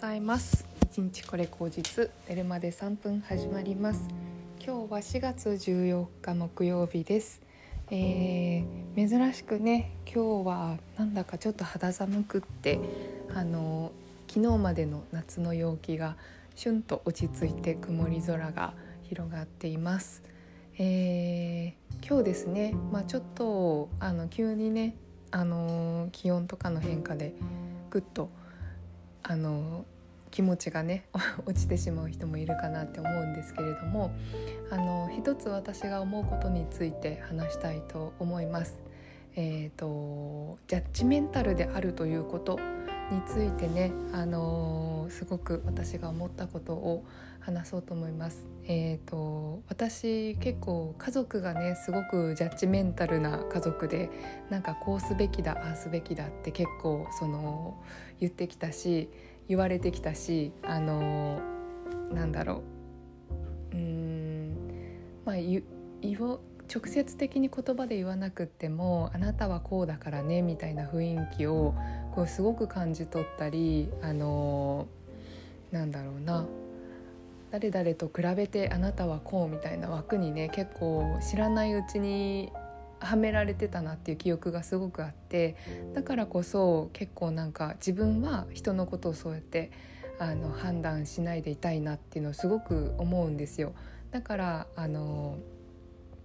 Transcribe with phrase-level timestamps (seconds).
[0.00, 0.64] ざいます。
[0.82, 4.08] 一日これ口実寝るまで3分始まります。
[4.58, 7.42] 今日は4月14日木曜日です。
[7.90, 12.80] えー、珍しくね今日はなんだかちょっと肌寒くって
[13.34, 13.92] あの
[14.26, 16.16] 昨日までの夏の陽気が
[16.54, 18.72] シュンと落ち着いて曇り空が
[19.02, 20.22] 広がっています、
[20.78, 24.94] えー、今日ですねまあ、ちょっとあの急にね
[25.30, 27.34] あの気温とかの変化で
[27.90, 28.30] ぐっと
[29.30, 29.84] あの
[30.32, 31.04] 気持ちがね
[31.46, 34.10] 落ちてしまう人もいるかなって思うんですけれども
[34.70, 38.80] あの一つ私が思うことについて話したいと思います。
[39.36, 42.58] えーと、ジャッジメンタルであるということ
[43.10, 47.04] についてね、あのー、すごく私が思ったことを
[47.40, 48.46] 話そうと思います。
[48.64, 54.10] えーと、私結構家族がねすごくジャッジメンタルな家族で
[54.48, 57.82] なんかこうすべきだああすべきだって結構その
[58.20, 59.08] 言ってきたし
[59.48, 62.62] 言われてきたしあのー、なんだろ
[63.72, 64.54] ううん
[65.24, 65.64] まあ言
[66.72, 71.74] 直接的に言葉で言わなくっても「あなたはこうだからね」みたいな雰囲気を
[72.14, 76.46] こうすごく感じ取ったりあのー、なんだろうな
[77.50, 82.52] 誰々と比べてあなたはこうみたいな枠にね結構知らないうちに
[83.00, 85.56] はめられてたなっていう記憶がすごくあって
[85.94, 89.70] だからこそ結構なんか自分は人のことをそうやって
[90.18, 93.72] あの判断しないでいたいなっていうのをすごく思うんですよ。
[94.10, 95.38] だからあの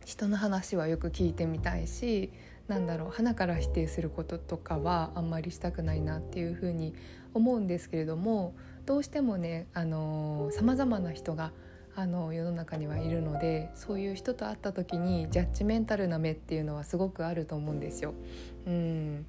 [0.05, 2.31] 人の話はよく聞いてみたいし
[2.67, 6.95] なんだろう花から否定することとかはあんまりしたくないなっていうふうに
[7.33, 9.83] 思うんですけれどもどうしてもねさ
[10.63, 11.51] まざまな人が
[11.95, 18.13] あの世の中にはいるのでそういう人と会った時にジャッジメンタルな目っていうのはすごくあると思うんですよ。
[18.67, 19.25] うん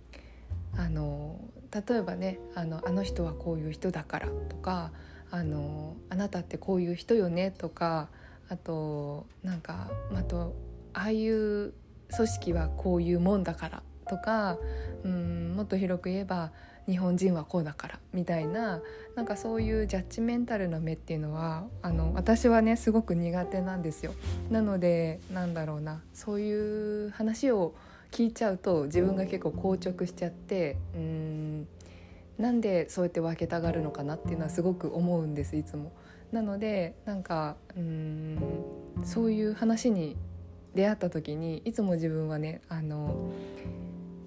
[0.76, 1.40] あの
[1.88, 4.92] 例えばねあのあの人はこういう人だからとか
[5.30, 8.08] あのあなたってこういう人よねとか
[8.48, 10.54] あとなんかあと
[10.96, 11.74] ああいう
[12.14, 14.58] 組織はこういうもんだからとか
[15.04, 16.52] うんもっと広く言えば
[16.86, 18.80] 日本人はこうだからみたいな
[19.14, 24.14] なんかそういうジャッジメンタルな目っていうのはあの私はねすごく苦手なんですよ。
[24.50, 27.74] なのでなんだろうなそういう話を
[28.10, 31.68] 聞いちゃうと自分が結構硬直しちゃってうん
[32.38, 35.92] なんでそうやって分けたがるのかなっていうのはすごく思うんですいつも。
[36.32, 38.38] なのでなんかうん
[39.04, 40.16] そういう話に
[40.76, 43.32] 出会った時にいつも自分はねあの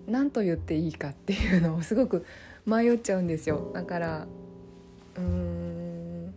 [0.07, 2.25] 何と言っていいかっていうのをすごく
[2.65, 3.71] 迷っちゃうんですよ。
[3.73, 4.27] だから
[5.15, 6.33] うーん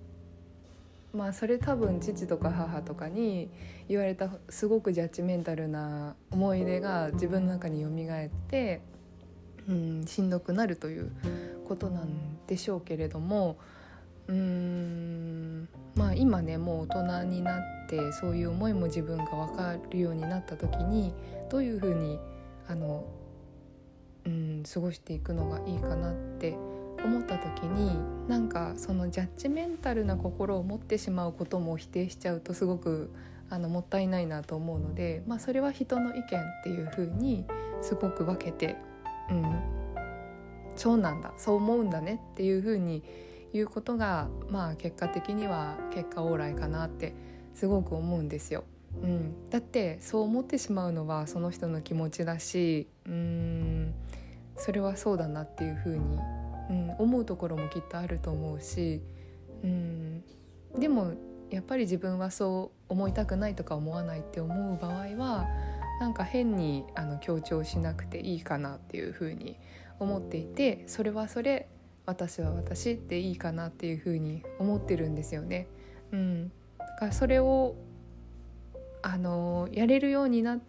[1.15, 3.51] まあそれ多分父とか母とかに
[3.89, 8.81] 言われたすごくジャッジメンタルな思い出が自分の中に蘇って
[9.69, 11.11] うんしんどくなるという
[11.69, 13.57] ことなんでしょうけれども
[14.29, 15.32] うーん
[15.95, 21.13] まあ今ねもう大人になってそういう思いも自分が分かるようになった時に
[21.51, 22.19] どういうふうに
[22.69, 23.05] あの
[24.25, 26.57] うん過ごしていくのがいいかなって
[27.05, 27.97] 思った時に
[28.29, 33.11] なんかそのジャッジメンタルな心を持ってしまうことも否定しちゃうとすごく
[33.51, 36.27] あのもったいないなと思うので、まあ、それは人の意見っ
[36.63, 37.45] ていう風に
[37.83, 38.77] すごく分けて、
[39.31, 39.61] うん、
[40.75, 43.03] そうなんだそう思うんだねっていう風に
[43.53, 47.15] 言うことが、まあ、結果的には結果オーライかなって
[47.55, 48.65] すごく思うんですよ。
[49.03, 53.95] うん、だってそう思ってしまうのはその人の気持ちだしうん。
[54.57, 56.19] それはそうだなっていうふうに、
[56.71, 59.03] うん、思うところもきっとあると思うし、
[59.65, 60.23] うん、
[60.79, 61.13] でも
[61.51, 65.49] やっぱり自分はそう思いたくないとか思わないって思う場合は
[66.01, 69.59] なんか変にあの強調しなくていいかなっていうふうに
[69.99, 71.69] 思っていてそれはそれ
[72.07, 75.67] 私は私っていいかなっていうふうに思ってるんですよね。
[76.13, 77.75] うん、だからそれを
[79.03, 80.61] あのやれるようになっ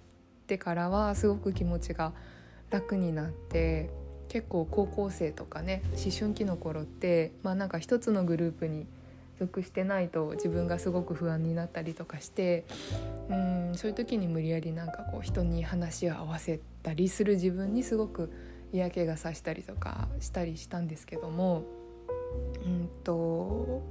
[0.48, 2.14] てからはすごく気持ちが
[2.70, 3.90] 楽になって
[4.30, 8.88] 結構高校生とかね思春期の頃ってまあなんか一つのグループに
[9.40, 12.66] 属してないと自分がすごく不安になったりとかして
[13.30, 18.32] うんそういう時に無理やりなんかこう人に話を合わせたりする自分にすごく
[18.74, 21.64] 嫌気がさしたりとかしたりしたんですけども
[22.66, 23.84] うんと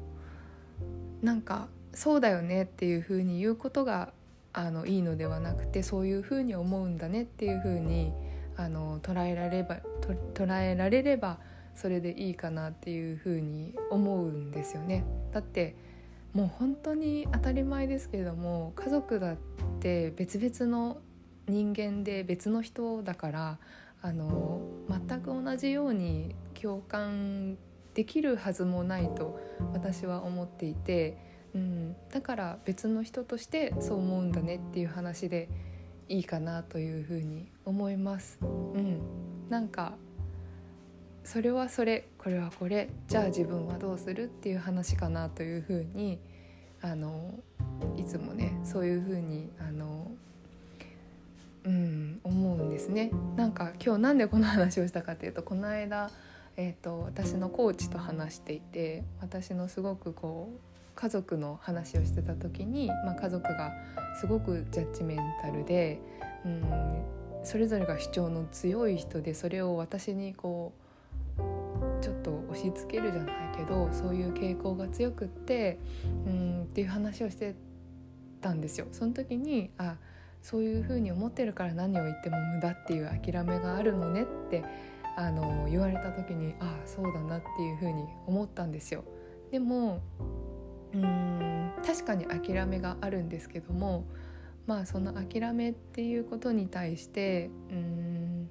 [1.23, 4.12] なんかそうだよねっていうふうに言うことが
[4.52, 8.12] あのいいのではなくてそういうふうに思うんだねっていうふうに
[8.56, 9.79] あの捉えられば
[10.34, 11.38] 捉えられれば
[11.75, 15.05] それでいいかなっていうふうに思うんですよね。
[15.32, 15.75] だって
[16.35, 19.37] もう本当に当たり前ですけれども家族だっ
[19.81, 20.99] て別々の
[21.49, 23.58] 人間で別の人だから
[24.02, 27.56] あの全く同じように共感
[27.94, 29.40] できるはずもないと
[29.72, 31.16] 私は思っていて、
[31.54, 35.49] うん、だから別の人としてそう思うんだねっていう話で
[36.08, 38.38] いいかなというふうに思います。
[38.43, 39.00] うん、
[39.49, 39.94] なんか
[41.25, 42.08] それはそれ。
[42.19, 46.19] これはこれじゃあ自分はどうするっていう話かなというふうに
[46.81, 47.34] あの
[47.96, 50.10] いつもねそういうふうにあの
[51.64, 52.01] うん。
[52.82, 53.11] ですね。
[53.37, 56.11] なんか今日なんでこの話をしたかというとこの間、
[56.56, 60.61] えーと、私のコーチと話していて私のすごくこう
[60.96, 63.73] 家族の話をしてた時に、まあ、家族が
[64.20, 66.00] すごくジャッジメンタルで
[66.44, 66.64] うん
[67.44, 70.73] それぞれが主張の強い人でそれを私にこ
[71.38, 75.78] うちょっと押し付けるじゃないけどそういう傾向が強くって
[76.26, 77.55] うんっていう話をして
[78.40, 78.88] たんですよ。
[78.90, 79.96] その時にあ
[80.43, 84.65] そういうふうに思ってるから何を言っても無駄っていう諦めがあるのねって
[85.17, 89.05] あの言われた時にああそうだなっていうふうに思ったんですよ。
[89.50, 90.03] でも
[90.94, 94.05] うん確かに諦めがあるんですけども
[94.67, 98.50] まあその諦めっていうことに対してうん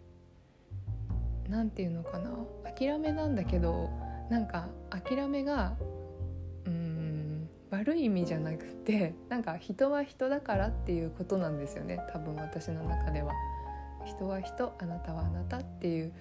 [1.49, 2.31] 何て言うのかな
[2.63, 3.89] 諦めなんだけど
[4.29, 5.75] なんか諦めが
[7.71, 13.33] 悪い意味じゃなくてなんか人は人だからっていうことなんですよね多分私の中では。
[14.05, 16.11] 人は人あなたはあなたっていう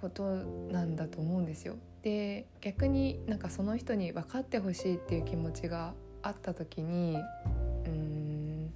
[0.00, 0.24] こと
[0.70, 1.76] なんだと思うんですよ。
[2.02, 7.16] で逆になんかその人に分かってほしいっていう気持ちがあった時に
[7.84, 8.72] うーん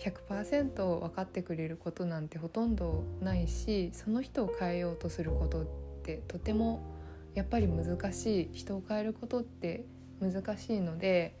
[0.00, 5.66] 100%分かってくれることなんてほとんどないしその人を変えようとすることっ
[6.02, 6.80] てとても
[7.34, 9.84] やっぱり難しい人を変えることって
[10.20, 11.34] 難しいので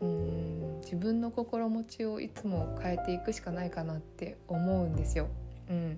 [0.00, 5.28] うん自分の心持ちをいつも変えていくしかないかなって思うんですよ。
[5.68, 5.96] うん、っ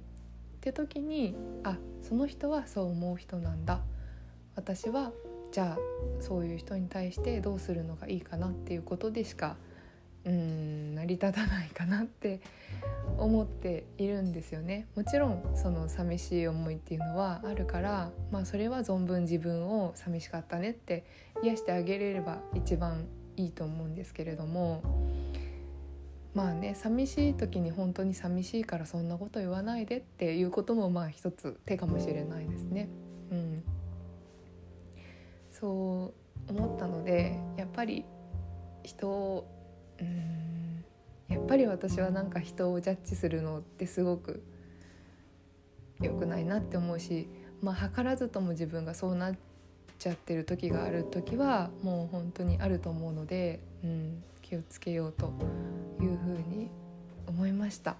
[0.61, 3.81] て時にあその人はそう思う人なんだ。
[4.55, 5.13] 私は
[5.51, 5.79] じゃあ
[6.21, 9.57] そういう人に対してどうするのがいいかなっていうことでしか
[10.25, 12.41] うん成り立たないかなって
[13.19, 14.87] 思っているんですよね。
[14.95, 21.05] もちろんその寂しい思いっていうのはあるからまあそれは存分自分を寂しかったねって
[21.43, 23.07] 癒してあげれれば一番
[23.37, 24.83] いいと思うんですけれども
[26.35, 32.89] まあね寂しい時に本当に寂しいからそんなこと言わないでっていうこともまあ一つ手かもしれないですね。
[33.31, 33.63] うん、
[35.51, 36.13] そ
[36.49, 38.05] う思ったのでやっぱり
[38.83, 39.49] 人を
[40.01, 40.85] うん
[41.29, 44.43] やっぱり私はなんか人をジャッジするのってすごく
[46.01, 47.29] 良くないなって思うし
[47.61, 49.37] まあ図らずとも自分がそうなっ
[50.03, 55.33] ちゃってる時がある時はもう本当にあると思うので、うん、気をつけようと
[56.01, 56.71] いうふうに
[57.29, 57.95] 思いました。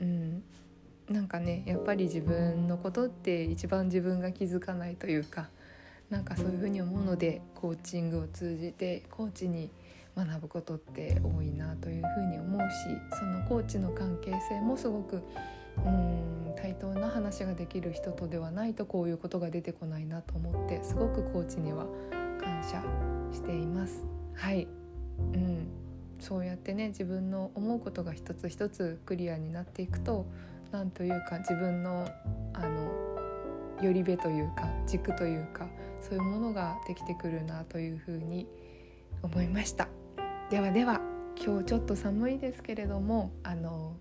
[0.00, 0.44] うん、
[1.10, 5.48] なんかねやっぱり自分のことって一番自分が気づかないというか
[6.10, 9.68] なんかそういうふうに思うのでコーチングを通じてコーチに
[10.16, 15.22] 学ぶことって多いなというふうに思うしそのコーチの関係性もすごく
[15.84, 16.37] うん
[17.28, 21.86] 話ができる人とではないとこういうことが出てこないなと思ってすごくコーチには
[22.40, 22.82] 感謝
[23.32, 24.04] しています。
[24.34, 24.66] はい、
[25.34, 25.66] うん、
[26.18, 30.24] そうやってね自分の思うことが一つ一つクリアになっていくと
[30.70, 32.08] 何というか自分の
[32.54, 35.68] あのよりべというか軸というか
[36.00, 38.46] そういうものができてくるなというふうに
[39.22, 39.88] 思いました。
[40.50, 41.02] ではでは
[41.36, 43.96] 今日ちょっと寒いですけれどもあの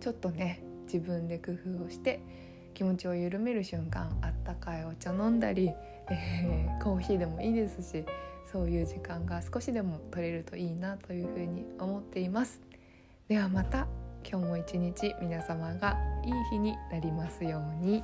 [0.00, 2.20] ちょっとね自分で工夫をして
[2.74, 5.70] 気持ちを緩める瞬間あったかいお茶飲んだり、
[6.10, 8.04] えー、コーヒーでもいいですし
[8.50, 12.60] そういう時間が少しでも取れるといいなというふうに思っています
[13.28, 13.86] ではまた
[14.28, 18.02] 今日も一日皆様がいい日になりますように。